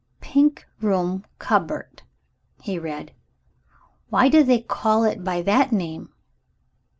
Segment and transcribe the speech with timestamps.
[0.19, 2.01] "Pink Room Cupboard,"
[2.59, 3.13] he read.
[4.09, 6.11] "Why do they call it by that name?"